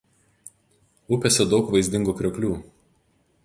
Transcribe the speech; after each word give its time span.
Upėse 1.17 1.47
daug 1.53 1.71
vaizdingų 1.77 2.19
krioklių. 2.23 2.53